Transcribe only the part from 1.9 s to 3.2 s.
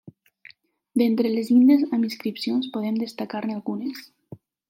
amb inscripcions, podem